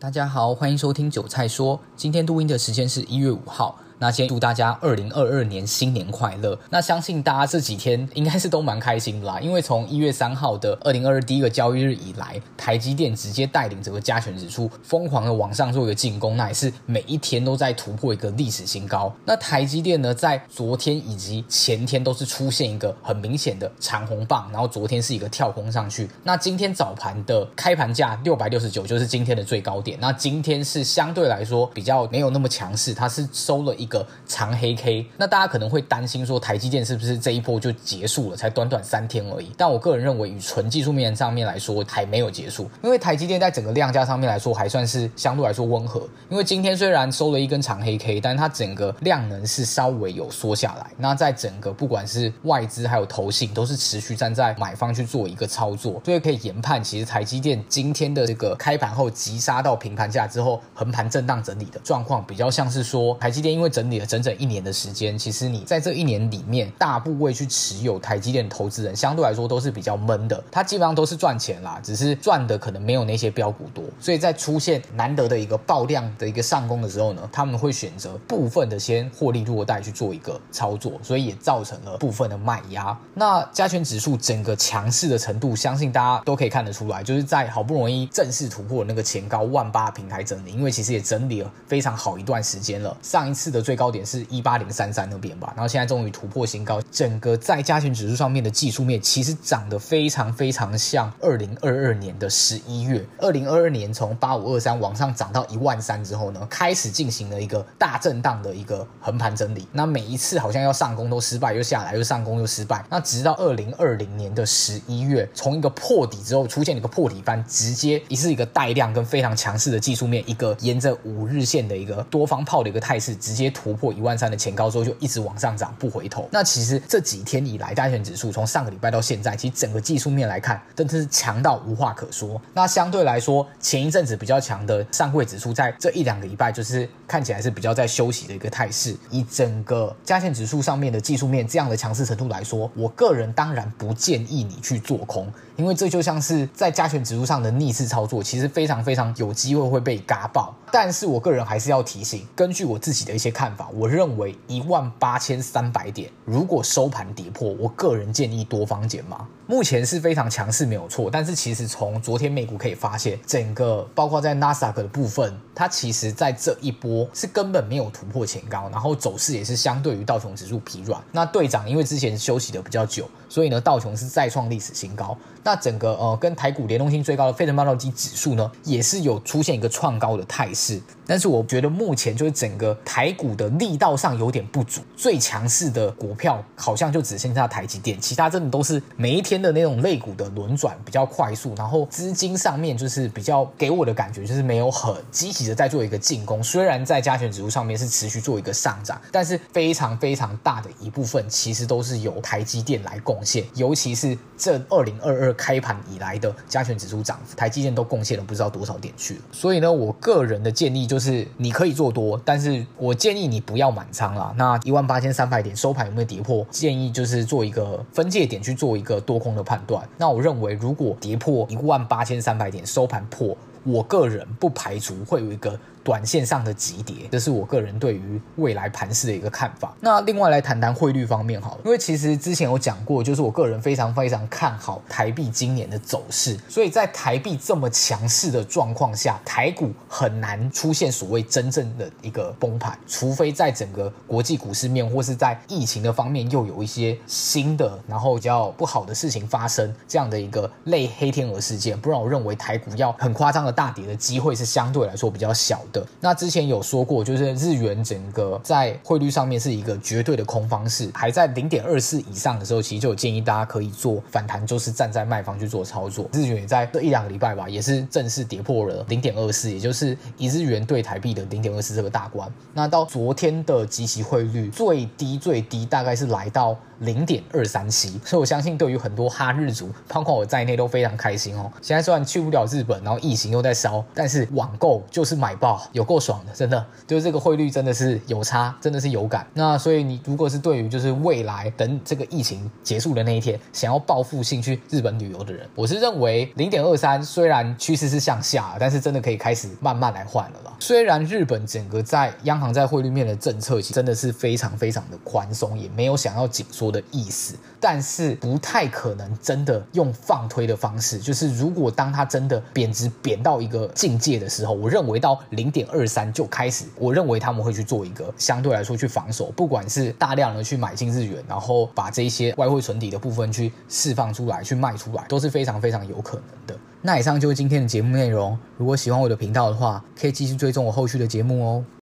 [0.00, 1.80] 大家好，欢迎收听韭菜说。
[1.96, 3.76] 今天录音的时间是一月五号。
[3.98, 6.58] 那先祝大家二零二二年新年快乐。
[6.70, 19.12] 那相信大家这几天应该是都蛮开心的啦，因为从一月三号的二零二二第一个交易日以来，台积电直接带领整个加权指数疯狂的往上做一个进攻，那也是每一天都在突破一个历史新高。
[19.24, 26.08] 那台积电呢，在昨天以及前天都是出现一个很明显的长红棒，然后昨天是一个跳空上去。
[26.22, 29.98] 那今天早盘的开盘价六百六十九就是今天的最高点。
[30.00, 38.36] 那今天是相对来说比较没有那么强势，它是收了一个长黑 K，那大家可能会担心说台积电是不是这一波就结束了？
[38.36, 39.50] 才短短三天而已。
[39.56, 42.70] 但我个人认为，以纯技术面上面来说，还没有结束。
[42.82, 46.06] 因为台积电在整个量价上面来说，还算是相对来说温和。
[46.28, 50.90] 因为今天虽然收了一根长黑 K，但它整个量能是稍微有缩下来。
[50.96, 64.18] 那在整个不管是外资还有投信，都是持续站在买方去做一个操作，所以可以研判，其实台积电今天的这个开盘后急杀到平盘价之后，横盘震荡整理的状况，比较像是说台积电因为整理了整。
[64.18, 70.42] 整一年的时间，其实你在这一年里面，大部位去持有台积电投资人，相对来说都是比较闷的。
[70.50, 73.84] 他基本上都是赚钱啦，只是赚的可能没有那些标股多。
[74.00, 82.98] 所以在出现难得的一个爆量的一个上攻的时候呢，他们会选择部分的先获利落袋去做一个操作，所以也造成了部分的卖压。
[83.14, 92.96] 那加权指数整个强势的程度，相信大家都可以看得出来，就是在好不容易正式突破那个前高万八平台整理，因为其实也整理了非常好一段时间了。
[93.00, 93.98] 上一次的最高点。
[94.08, 123.92] 是一八零三三那边吧，然后现在终于突破新高，整个在加权指数上面的技术面其实涨得非常非常像二零二二年的十一月，二零二二年从八五二三往上涨到一万三之后呢，开始进行了一个大震荡的一个横盘整理，那每一次好像要上攻都失败，又下来又上攻又失败，那直到二零二零年的十一月，从一个破底之后出现一个破底翻，直接一是一个带量跟非常强势的技术面，一个沿着五日线的一个多方炮的一个态势，直接突破。
[123.92, 126.28] 一万三的前高之后就一直往上涨不回头。
[126.30, 132.40] 那其实这几天以来，加权指数从上个礼拜到现在，其实整个技术面来看，真的是强到无话可说。
[132.54, 138.96] 那相对来说，前一阵子比较强的上柜指数，在这一两个礼拜就是看起来是比较在休息的一个态势。
[139.10, 145.26] 以整个加权指数上面的技术面这样的强势程度来说，我个人当然不建议你去做空，
[145.58, 150.54] 因为这就像是在加权指数上的逆势操作，其实非常非常有机会会被嘎爆。
[150.70, 159.26] 但是我个人还是要提醒，根据我自己的一些看法，我认为一万八千三百点如果收盘跌破，我个人建议多方减码。
[159.48, 171.02] 目前是非常强势没有错，但是其实从昨天美股可以发现，整个包括在纳斯达克的部分，它其实在这一波是根本没有突破前高，然后走势也是相对于道琼指数疲软。
[171.10, 175.16] 那队长因为之前休息的比较久，所以呢道琼是再创历史新高。
[175.48, 180.78] 那整个呃跟台股联动性最高的费城半导体指数呢，也是有出现一个创高的态势。
[181.06, 196.44] 但是我觉得目前就是整个台股的力道上有点不足，最强势的股票好像就只剩下台积电，其他真的都是每一天的那种类股的轮转比较快速，然后资金上面就是比较给我的感觉就是没有很积极的在做一个进攻。
[196.44, 209.20] 虽然在加权指数上面是持续做一个上涨，但是非常非常大的一部分其实都是由台积电来贡献，尤其是这二零二二开盘以来的加权指数涨幅，台积电都贡献了不知道多少点去了。
[209.32, 211.26] 所以呢，我个人的建议就是。
[211.40, 214.34] 你可以做多，但是我建议你不要满仓啦。
[214.36, 216.44] 那一万八千三百点收盘有没有跌破？
[216.50, 219.88] 建议就是做一个分界点去做一个多空的判断。
[219.98, 225.56] 那我认为，如果跌破一万八千三百点收盘破，我个人不排除会有一个。
[225.88, 229.74] 短线上的急跌，这是我个人对于未来盘势的一个看法。
[229.80, 255.77] 那另外来谈谈汇率方面好了，因为其实之前有讲过，就是我个人非常非常看好台币今年的走势，所以在台币这么强势的状况下，台股很难出现所谓真正的一个崩盘，除非在整个国际股市面或是在疫情的方面又有一些新的然后比较不好的事情发生，这样的一个类黑天鹅事件，不然我认为台股要很夸张的大跌的机会是相对来说比较小的。
[256.00, 266.08] 那之前有说过，就是日元整个在汇率上面是一个绝对的空方式，还在零点二四以上的时候，其实就有建议大家可以做反弹，就是站在卖方去做操作。
[266.12, 272.30] 日元也在这一两个礼拜吧，也是正式跌破了零点二四，也就是一日元兑台币的零点二四这个大关。
[272.54, 281.50] 那到昨天的即期汇率最低最低大概是来到零点二三七，所以我相信对于很多哈日族，包括我在内都非常开心哦。
[281.60, 289.26] 现在虽然去不了日本，然后疫情又在烧，但是网购就是买爆，有够爽的，真的，就是这个汇率真的是有差，真的是有感。
[289.34, 300.52] 那所以你如果是对于就是未来等这个疫情结束的那一天，想要报复性去日本旅游的人，我是认为零点二三虽然趋势是向下，但是真的可以开始慢慢来换了啦。
[300.60, 310.98] 虽然日本整个在央行在汇率面的政策，其实真的是非常非常的宽松，也没有想要紧缩的意思，但是不太可能真的用放推的方式。
[310.98, 326.56] 就是如果当它真的贬值贬到一个境界的时候，我认为到零点二三就开始，我认为他们会去做一个相对来说去防守，不管是大量的去买进日元，然后把这些外汇存底的部分去释放出来，去卖出来，都是非常非常有可能的。
[326.80, 328.38] 那以上就是今天的节目内容。
[328.56, 331.64] 如果喜欢我的频道的话，可以继续追踪我后续的节目哦。